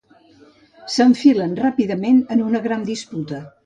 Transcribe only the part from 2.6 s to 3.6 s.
gran disputa.